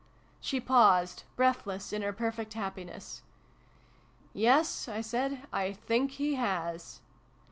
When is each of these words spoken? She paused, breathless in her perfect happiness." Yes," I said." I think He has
She 0.39 0.59
paused, 0.59 1.25
breathless 1.35 1.93
in 1.93 2.01
her 2.01 2.11
perfect 2.11 2.55
happiness." 2.55 3.21
Yes," 4.33 4.87
I 4.87 5.01
said." 5.01 5.45
I 5.53 5.73
think 5.73 6.13
He 6.13 6.33
has 6.33 7.01